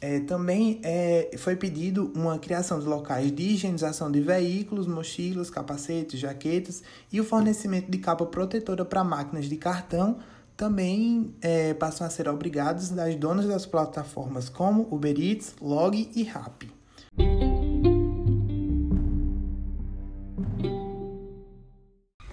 É, 0.06 0.20
também 0.20 0.80
é, 0.82 1.30
foi 1.38 1.56
pedido 1.56 2.12
uma 2.14 2.38
criação 2.38 2.78
de 2.78 2.84
locais 2.84 3.32
de 3.32 3.42
higienização 3.42 4.12
de 4.12 4.20
veículos, 4.20 4.86
mochilas, 4.86 5.48
capacetes, 5.48 6.20
jaquetas 6.20 6.82
e 7.10 7.18
o 7.22 7.24
fornecimento 7.24 7.90
de 7.90 7.96
capa 7.96 8.26
protetora 8.26 8.84
para 8.84 9.02
máquinas 9.02 9.46
de 9.46 9.56
cartão 9.56 10.18
também 10.58 11.34
é, 11.40 11.72
passam 11.72 12.06
a 12.06 12.10
ser 12.10 12.28
obrigados 12.28 12.90
das 12.90 13.16
donas 13.16 13.46
das 13.46 13.64
plataformas 13.64 14.50
como 14.50 14.86
Uber 14.90 15.18
Eats, 15.18 15.54
Log 15.58 16.10
e 16.14 16.22
Rappi. 16.22 16.70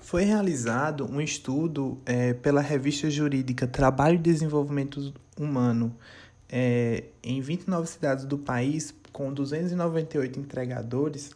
Foi 0.01 0.25
realizado 0.25 1.09
um 1.09 1.21
estudo 1.21 2.01
é, 2.05 2.33
pela 2.33 2.59
revista 2.59 3.09
jurídica 3.09 3.65
Trabalho 3.65 4.15
e 4.15 4.17
Desenvolvimento 4.17 5.13
Humano 5.39 5.95
é, 6.51 7.05
em 7.23 7.39
29 7.39 7.87
cidades 7.87 8.25
do 8.25 8.37
país, 8.37 8.93
com 9.13 9.33
298 9.33 10.39
entregadores, 10.39 11.31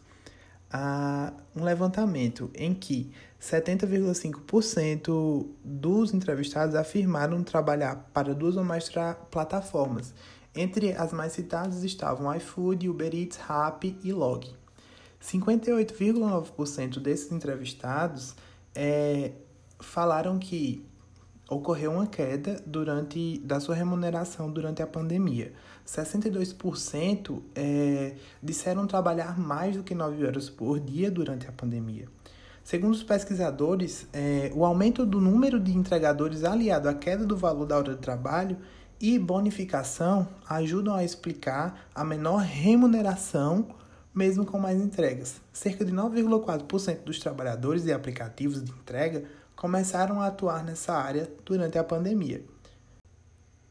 a 0.70 1.32
um 1.54 1.64
levantamento 1.64 2.50
em 2.54 2.74
que 2.74 3.10
70,5% 3.40 5.46
dos 5.64 6.12
entrevistados 6.12 6.74
afirmaram 6.74 7.42
trabalhar 7.42 8.10
para 8.12 8.34
duas 8.34 8.56
ou 8.56 8.64
mais 8.64 8.90
plataformas. 9.30 10.12
Entre 10.54 10.92
as 10.92 11.10
mais 11.12 11.32
citadas 11.32 11.82
estavam 11.84 12.34
iFood, 12.34 12.86
Uber 12.88 13.14
Eats, 13.14 13.36
Rappi 13.36 13.96
e 14.02 14.12
Log. 14.12 14.52
58,9% 15.22 16.98
desses 16.98 17.30
entrevistados 17.32 18.34
é, 18.74 19.32
falaram 19.80 20.38
que 20.38 20.84
ocorreu 21.48 21.92
uma 21.92 22.06
queda 22.06 22.60
durante 22.66 23.38
da 23.38 23.60
sua 23.60 23.74
remuneração 23.74 24.50
durante 24.50 24.82
a 24.82 24.86
pandemia. 24.86 25.52
62% 25.86 27.40
é, 27.54 28.14
disseram 28.42 28.86
trabalhar 28.86 29.38
mais 29.38 29.76
do 29.76 29.82
que 29.82 29.94
9 29.94 30.26
horas 30.26 30.50
por 30.50 30.80
dia 30.80 31.10
durante 31.10 31.46
a 31.46 31.52
pandemia. 31.52 32.06
Segundo 32.64 32.94
os 32.94 33.04
pesquisadores, 33.04 34.08
é, 34.12 34.50
o 34.52 34.64
aumento 34.64 35.06
do 35.06 35.20
número 35.20 35.60
de 35.60 35.72
entregadores 35.76 36.42
aliado 36.42 36.88
à 36.88 36.94
queda 36.94 37.24
do 37.24 37.36
valor 37.36 37.64
da 37.64 37.76
hora 37.76 37.94
de 37.94 38.00
trabalho 38.00 38.58
e 39.00 39.18
bonificação 39.18 40.26
ajudam 40.48 40.94
a 40.94 41.04
explicar 41.04 41.86
a 41.94 42.04
menor 42.04 42.38
remuneração 42.38 43.68
mesmo 44.16 44.46
com 44.46 44.58
mais 44.58 44.80
entregas. 44.80 45.42
Cerca 45.52 45.84
de 45.84 45.92
9,4% 45.92 47.04
dos 47.04 47.18
trabalhadores 47.18 47.82
de 47.84 47.92
aplicativos 47.92 48.64
de 48.64 48.70
entrega 48.72 49.24
começaram 49.56 50.20
a 50.20 50.26
atuar 50.26 50.62
nessa 50.62 50.92
área 50.92 51.28
durante 51.44 51.78
a 51.78 51.82
pandemia. 51.82 52.44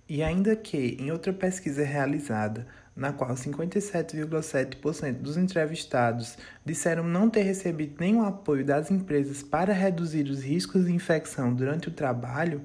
E 0.10 0.22
ainda 0.22 0.56
que, 0.56 0.98
em 1.00 1.12
outra 1.12 1.32
pesquisa 1.32 1.84
realizada, 1.84 2.68
na 2.96 3.12
qual 3.12 3.32
57,7% 3.32 5.14
dos 5.14 5.36
entrevistados 5.36 6.38
disseram 6.64 7.04
não 7.04 7.30
ter 7.30 7.42
recebido 7.42 7.96
nenhum 8.00 8.24
apoio 8.24 8.64
das 8.64 8.90
empresas 8.90 9.44
para 9.44 9.74
reduzir 9.74 10.30
os 10.30 10.44
riscos 10.44 10.86
de 10.86 10.94
infecção 10.94 11.54
durante 11.54 11.90
o 11.90 11.92
trabalho, 11.92 12.62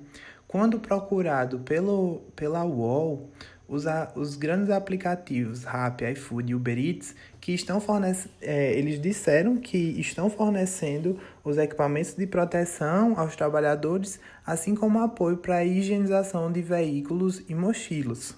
quando 0.46 0.78
procurado 0.80 1.60
pelo, 1.60 2.22
pela 2.36 2.64
UOL, 2.64 3.30
os, 3.70 3.84
os 4.16 4.36
grandes 4.36 4.68
aplicativos 4.68 5.62
Rappi, 5.62 6.04
iFood 6.12 6.50
e 6.50 6.54
Uber 6.56 6.76
Eats, 6.76 7.14
que 7.40 7.52
estão 7.52 7.80
fornecendo, 7.80 8.34
é, 8.42 8.72
eles 8.76 9.00
disseram 9.00 9.56
que 9.56 9.78
estão 9.78 10.28
fornecendo 10.28 11.18
os 11.44 11.58
equipamentos 11.58 12.14
de 12.14 12.26
proteção 12.26 13.18
aos 13.18 13.36
trabalhadores, 13.36 14.20
assim 14.46 14.74
como 14.74 15.00
apoio 15.00 15.36
para 15.36 15.56
a 15.56 15.64
higienização 15.64 16.50
de 16.50 16.62
veículos 16.62 17.42
e 17.48 17.54
mochilas. 17.54 18.34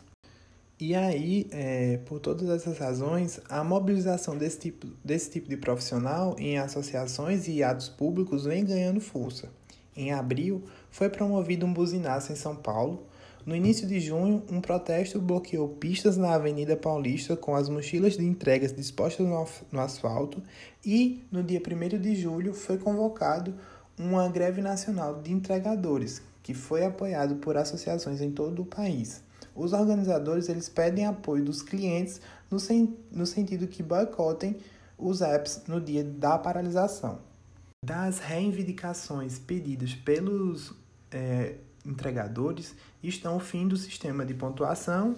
E 0.78 0.96
aí, 0.96 1.46
é, 1.52 1.98
por 2.06 2.18
todas 2.18 2.48
essas 2.48 2.76
razões, 2.78 3.40
a 3.48 3.62
mobilização 3.62 4.36
desse 4.36 4.58
tipo, 4.58 4.88
desse 5.04 5.30
tipo 5.30 5.48
de 5.48 5.56
profissional 5.56 6.34
em 6.38 6.58
associações 6.58 7.46
e 7.46 7.62
atos 7.62 7.88
públicos 7.88 8.46
vem 8.46 8.64
ganhando 8.64 9.00
força. 9.00 9.48
Em 9.96 10.12
abril, 10.12 10.64
foi 10.90 11.08
promovido 11.08 11.64
um 11.66 11.72
buzinaço 11.72 12.32
em 12.32 12.34
São 12.34 12.56
Paulo, 12.56 13.06
no 13.44 13.56
início 13.56 13.88
de 13.88 13.98
junho, 13.98 14.42
um 14.50 14.60
protesto 14.60 15.20
bloqueou 15.20 15.68
pistas 15.68 16.16
na 16.16 16.34
Avenida 16.34 16.76
Paulista 16.76 17.36
com 17.36 17.56
as 17.56 17.68
mochilas 17.68 18.16
de 18.16 18.24
entregas 18.24 18.72
dispostas 18.72 19.26
no 19.70 19.80
asfalto 19.80 20.42
e, 20.84 21.24
no 21.30 21.42
dia 21.42 21.60
1 21.60 21.98
de 22.00 22.14
julho, 22.14 22.54
foi 22.54 22.78
convocado 22.78 23.54
uma 23.98 24.28
greve 24.28 24.62
nacional 24.62 25.20
de 25.20 25.32
entregadores, 25.32 26.22
que 26.42 26.54
foi 26.54 26.84
apoiado 26.84 27.36
por 27.36 27.56
associações 27.56 28.20
em 28.20 28.30
todo 28.30 28.62
o 28.62 28.66
país. 28.66 29.22
Os 29.54 29.72
organizadores 29.72 30.48
eles 30.48 30.68
pedem 30.68 31.06
apoio 31.06 31.44
dos 31.44 31.62
clientes 31.62 32.20
no, 32.50 32.60
sen 32.60 32.96
no 33.10 33.26
sentido 33.26 33.66
que 33.66 33.82
boicotem 33.82 34.56
os 34.96 35.20
apps 35.20 35.62
no 35.66 35.80
dia 35.80 36.04
da 36.04 36.38
paralisação. 36.38 37.18
Das 37.84 38.20
reivindicações 38.20 39.38
pedidas 39.38 39.94
pelos 39.94 40.72
é, 41.10 41.56
entregadores 41.84 42.74
estão 43.02 43.36
o 43.36 43.40
fim 43.40 43.66
do 43.66 43.76
sistema 43.76 44.24
de 44.24 44.34
pontuação, 44.34 45.16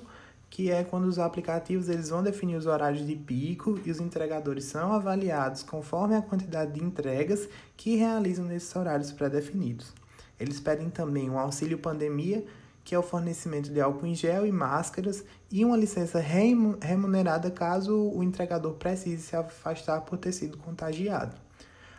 que 0.48 0.70
é 0.70 0.84
quando 0.84 1.04
os 1.06 1.18
aplicativos 1.18 1.88
eles 1.88 2.10
vão 2.10 2.22
definir 2.22 2.56
os 2.56 2.66
horários 2.66 3.04
de 3.04 3.16
pico 3.16 3.78
e 3.84 3.90
os 3.90 4.00
entregadores 4.00 4.64
são 4.64 4.92
avaliados 4.92 5.62
conforme 5.62 6.14
a 6.14 6.22
quantidade 6.22 6.72
de 6.72 6.84
entregas 6.84 7.48
que 7.76 7.96
realizam 7.96 8.44
nesses 8.44 8.74
horários 8.76 9.10
pré-definidos. 9.10 9.92
Eles 10.38 10.60
pedem 10.60 10.90
também 10.90 11.28
um 11.28 11.38
auxílio 11.38 11.78
pandemia, 11.78 12.44
que 12.84 12.94
é 12.94 12.98
o 12.98 13.02
fornecimento 13.02 13.72
de 13.72 13.80
álcool 13.80 14.06
em 14.06 14.14
gel 14.14 14.46
e 14.46 14.52
máscaras, 14.52 15.24
e 15.50 15.64
uma 15.64 15.76
licença 15.76 16.18
remunerada 16.18 17.50
caso 17.50 17.96
o 17.96 18.22
entregador 18.22 18.74
precise 18.74 19.22
se 19.22 19.34
afastar 19.34 20.02
por 20.02 20.18
ter 20.18 20.32
sido 20.32 20.58
contagiado. 20.58 21.43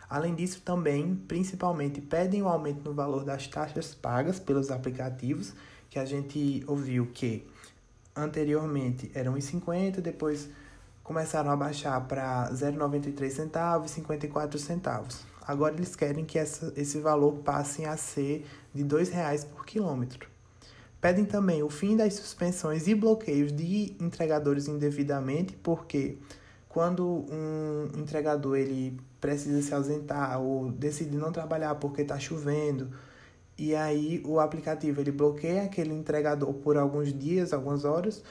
Além 0.08 0.34
disso, 0.34 0.62
também, 0.62 1.16
principalmente, 1.26 2.00
pedem 2.00 2.42
o 2.42 2.46
um 2.46 2.48
aumento 2.48 2.84
no 2.84 2.94
valor 2.94 3.24
das 3.24 3.46
taxas 3.46 3.94
pagas 3.94 4.38
pelos 4.38 4.70
aplicativos, 4.70 5.52
que 5.90 5.98
a 5.98 6.04
gente 6.04 6.62
ouviu 6.66 7.06
que 7.12 7.46
anteriormente 8.14 9.10
eram 9.14 9.34
1,50, 9.34 10.00
depois 10.00 10.48
começaram 11.02 11.50
a 11.50 11.56
baixar 11.56 12.00
para 12.08 12.50
0,93 12.52 13.30
centavos, 13.30 13.90
54 13.92 14.58
centavos. 14.58 15.24
Agora 15.46 15.74
eles 15.74 15.94
querem 15.94 16.24
que 16.24 16.38
essa, 16.38 16.72
esse 16.76 16.98
valor 16.98 17.34
passe 17.44 17.84
a 17.84 17.96
ser 17.96 18.44
de 18.74 18.82
R$ 18.82 19.04
reais 19.04 19.44
por 19.44 19.64
quilômetro. 19.64 20.28
Pedem 21.00 21.24
também 21.24 21.62
o 21.62 21.70
fim 21.70 21.96
das 21.96 22.14
suspensões 22.14 22.88
e 22.88 22.94
bloqueios 22.94 23.52
de 23.52 23.94
entregadores 24.00 24.66
indevidamente, 24.66 25.54
porque 25.62 26.18
quando 26.76 27.24
um 27.32 27.88
entregador 27.98 28.54
ele 28.58 29.00
precisa 29.18 29.62
se 29.62 29.72
ausentar 29.72 30.38
ou 30.38 30.70
decide 30.70 31.16
não 31.16 31.32
trabalhar 31.32 31.74
porque 31.76 32.02
está 32.02 32.18
chovendo, 32.18 32.90
e 33.56 33.74
aí 33.74 34.22
o 34.26 34.38
aplicativo 34.38 35.00
ele 35.00 35.10
bloqueia 35.10 35.62
aquele 35.62 35.94
entregador 35.94 36.52
por 36.52 36.76
alguns 36.76 37.18
dias, 37.18 37.54
algumas 37.54 37.86
horas, 37.86 38.22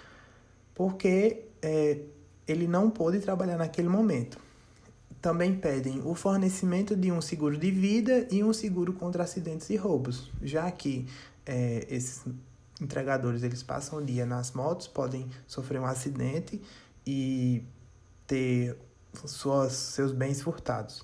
porque 0.76 1.46
é, 1.60 2.02
ele 2.48 2.68
não 2.68 2.88
pôde 2.88 3.18
trabalhar 3.18 3.58
naquele 3.58 3.90
momento. 3.90 4.38
Também 5.20 5.56
pedem 5.56 6.04
o 6.06 6.14
fornecimento 6.14 6.96
de 6.96 7.12
um 7.12 7.22
seguro 7.22 7.58
de 7.58 7.72
vida 7.72 8.28
e 8.30 8.44
um 8.44 8.54
seguro 8.54 8.94
contra 8.94 9.24
acidentes 9.24 9.72
e 9.72 9.76
roubos, 9.76 10.32
já 10.44 10.70
que 10.70 11.08
é, 11.48 11.88
esses 11.90 12.24
entregadores 12.80 13.42
eles 13.42 13.64
passam 13.64 13.98
o 13.98 14.06
dia 14.06 14.24
nas 14.24 14.52
motos, 14.52 14.88
podem 14.88 15.28
sofrer 15.48 15.82
um 15.82 15.86
acidente 15.88 16.62
e 17.08 17.64
ter 18.28 18.78
suas, 19.26 19.74
seus 19.74 20.12
bens 20.12 20.42
furtados. 20.42 21.04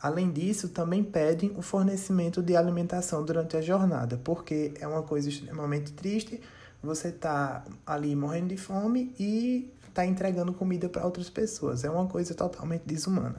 Além 0.00 0.30
disso, 0.32 0.68
também 0.68 1.04
pedem 1.04 1.52
o 1.56 1.62
fornecimento 1.62 2.42
de 2.42 2.56
alimentação 2.56 3.24
durante 3.24 3.56
a 3.56 3.60
jornada, 3.60 4.20
porque 4.24 4.74
é 4.80 4.86
uma 4.86 5.02
coisa 5.02 5.28
extremamente 5.28 5.92
triste 5.92 6.40
você 6.82 7.12
tá 7.12 7.64
ali 7.86 8.16
morrendo 8.16 8.48
de 8.48 8.56
fome 8.56 9.14
e 9.18 9.72
tá 9.94 10.04
entregando 10.04 10.52
comida 10.52 10.88
para 10.88 11.04
outras 11.04 11.30
pessoas. 11.30 11.84
É 11.84 11.90
uma 11.90 12.08
coisa 12.08 12.34
totalmente 12.34 12.82
desumana. 12.84 13.38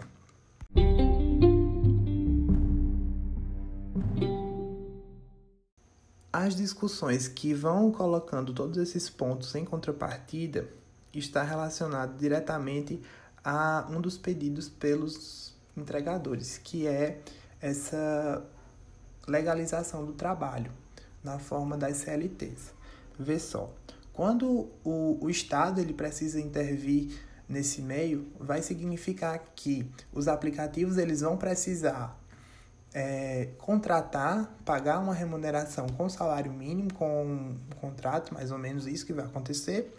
As 6.31 6.55
discussões 6.55 7.27
que 7.27 7.53
vão 7.53 7.91
colocando 7.91 8.53
todos 8.53 8.77
esses 8.77 9.09
pontos 9.09 9.53
em 9.55 9.65
contrapartida 9.65 10.67
está 11.19 11.43
relacionado 11.43 12.17
diretamente 12.17 13.02
a 13.43 13.88
um 13.89 13.99
dos 13.99 14.17
pedidos 14.17 14.69
pelos 14.69 15.54
entregadores, 15.76 16.58
que 16.58 16.88
é 16.88 17.19
essa 17.62 18.43
legalização 19.28 20.06
do 20.06 20.13
trabalho 20.13 20.71
na 21.23 21.39
forma 21.39 21.78
das 21.78 21.97
CLTs. 21.97 22.73
Vê 23.17 23.39
só, 23.39 23.71
quando 24.12 24.69
o, 24.84 25.17
o 25.21 25.30
Estado 25.30 25.80
ele 25.80 25.93
precisa 25.93 26.39
intervir 26.39 27.17
nesse 27.47 27.82
meio, 27.82 28.28
vai 28.39 28.62
significar 28.62 29.39
que 29.56 29.89
os 30.12 30.28
aplicativos 30.28 30.97
eles 30.97 31.21
vão 31.21 31.38
precisar 31.38 32.19
é, 32.93 33.49
contratar, 33.58 34.56
pagar 34.63 34.99
uma 34.99 35.13
remuneração 35.13 35.88
com 35.88 36.08
salário 36.08 36.52
mínimo, 36.54 36.93
com 36.93 37.26
um 37.26 37.58
contrato, 37.82 38.34
mais 38.34 38.52
ou 38.52 38.58
menos 38.58 38.86
isso 38.86 39.06
que 39.06 39.13
vai 39.13 39.26
acontecer, 39.26 39.93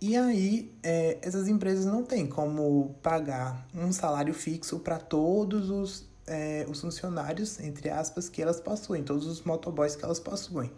e 0.00 0.16
aí, 0.16 0.72
é, 0.82 1.18
essas 1.22 1.48
empresas 1.48 1.86
não 1.86 2.02
têm 2.02 2.26
como 2.26 2.94
pagar 3.02 3.66
um 3.74 3.90
salário 3.92 4.34
fixo 4.34 4.78
para 4.78 4.98
todos 4.98 5.70
os, 5.70 6.06
é, 6.26 6.66
os 6.68 6.80
funcionários, 6.80 7.58
entre 7.60 7.88
aspas, 7.88 8.28
que 8.28 8.42
elas 8.42 8.60
possuem, 8.60 9.02
todos 9.02 9.26
os 9.26 9.42
motoboys 9.42 9.96
que 9.96 10.04
elas 10.04 10.20
possuem. 10.20 10.70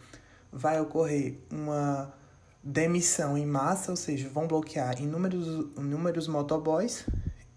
Vai 0.53 0.81
ocorrer 0.81 1.39
uma 1.53 2.15
demissão 2.63 3.37
em 3.37 3.45
massa, 3.45 3.91
ou 3.91 3.97
seja, 3.97 4.29
vão 4.29 4.47
bloquear 4.47 5.01
inúmeros, 5.03 5.67
inúmeros 5.77 6.29
motoboys 6.29 7.05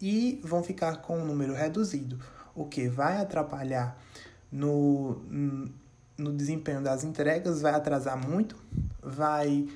e 0.01 0.41
vão 0.43 0.63
ficar 0.63 1.01
com 1.01 1.19
um 1.19 1.25
número 1.25 1.53
reduzido, 1.53 2.19
o 2.55 2.65
que 2.65 2.87
vai 2.87 3.17
atrapalhar 3.17 3.97
no, 4.51 5.21
no 6.17 6.33
desempenho 6.33 6.81
das 6.81 7.03
entregas, 7.03 7.61
vai 7.61 7.73
atrasar 7.73 8.17
muito, 8.17 8.55
vai. 9.01 9.67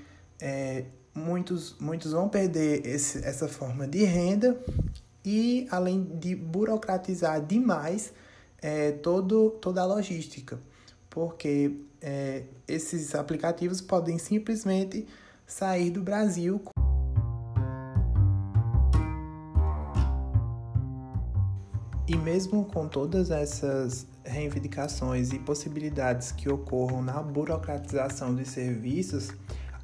É, 0.41 0.85
muitos, 1.15 1.75
muitos 1.79 2.11
vão 2.11 2.27
perder 2.27 2.85
esse, 2.85 3.25
essa 3.25 3.47
forma 3.47 3.87
de 3.87 4.03
renda 4.03 4.59
e 5.23 5.65
além 5.71 6.03
de 6.03 6.35
burocratizar 6.35 7.43
demais 7.43 8.13
é, 8.61 8.91
todo, 8.91 9.51
toda 9.61 9.81
a 9.81 9.85
logística, 9.85 10.59
porque 11.09 11.77
é, 12.01 12.43
esses 12.67 13.15
aplicativos 13.15 13.79
podem 13.79 14.17
simplesmente 14.17 15.07
sair 15.47 15.89
do 15.89 16.01
Brasil. 16.01 16.61
E 22.07 22.15
mesmo 22.17 22.65
com 22.65 22.87
todas 22.87 23.31
essas 23.31 24.05
reivindicações 24.23 25.31
e 25.31 25.39
possibilidades 25.39 26.31
que 26.31 26.47
ocorram 26.47 27.01
na 27.01 27.21
burocratização 27.21 28.35
de 28.35 28.45
serviços, 28.45 29.31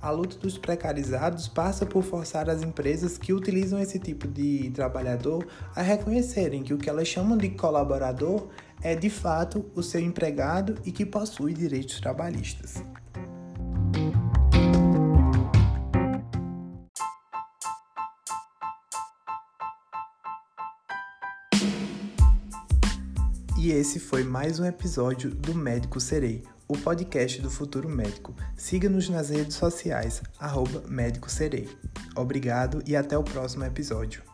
a 0.02 0.10
luta 0.10 0.38
dos 0.38 0.58
precarizados 0.58 1.48
passa 1.48 1.86
por 1.86 2.02
forçar 2.04 2.50
as 2.50 2.64
empresas 2.64 3.18
que 3.18 3.32
utilizam 3.32 3.80
esse 3.80 4.00
tipo 4.00 4.28
de 4.28 4.72
trabalhador 4.72 5.48
a 5.76 5.82
reconhecerem 5.82 6.64
que 6.64 6.74
o 6.74 6.78
que 6.78 6.90
elas 6.90 7.08
chamam 7.08 7.38
de 7.38 7.50
colaborador 7.50 8.48
é 8.82 8.96
de 8.96 9.10
fato 9.10 9.64
o 9.76 9.84
seu 9.84 10.02
empregado 10.02 10.76
e 10.84 10.92
que 10.92 11.06
possui 11.06 11.54
direitos 11.54 12.00
trabalhistas. 12.00 12.84
E 23.60 23.72
esse 23.72 24.00
foi 24.00 24.24
mais 24.24 24.60
um 24.60 24.66
episódio 24.66 25.30
do 25.30 25.54
Médico 25.54 26.00
Serei, 26.00 26.42
o 26.72 26.78
podcast 26.78 27.42
do 27.42 27.50
futuro 27.50 27.90
médico. 27.90 28.34
Siga-nos 28.56 29.10
nas 29.10 29.30
redes 29.30 29.58
sociais, 29.58 30.22
arroba 30.40 30.82
Médico 30.88 31.30
Serei. 31.30 31.68
Obrigado 32.16 32.82
e 32.88 32.96
até 32.96 33.18
o 33.18 33.24
próximo 33.24 33.66
episódio. 33.66 34.31